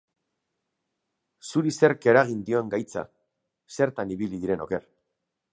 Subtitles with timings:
[1.49, 3.07] Zuri zerk eragin dion gaitza,
[3.79, 4.93] zertan ibili diren oker.